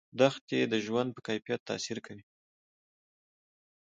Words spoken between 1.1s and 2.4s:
په کیفیت تاثیر کوي.